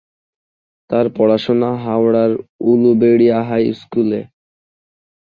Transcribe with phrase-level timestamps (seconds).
[0.89, 2.31] তার পড়াশোনা হাওড়ার
[2.69, 4.21] উলুবেড়িয়া হাই স্কুলে।